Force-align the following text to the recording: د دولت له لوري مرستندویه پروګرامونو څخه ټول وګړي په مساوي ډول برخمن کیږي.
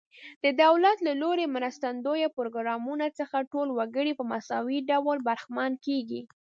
د 0.43 0.45
دولت 0.63 0.97
له 1.07 1.13
لوري 1.21 1.45
مرستندویه 1.55 2.27
پروګرامونو 2.37 3.07
څخه 3.19 3.37
ټول 3.51 3.67
وګړي 3.77 4.13
په 4.19 4.23
مساوي 4.31 4.79
ډول 4.89 5.17
برخمن 5.29 5.71
کیږي. 5.85 6.21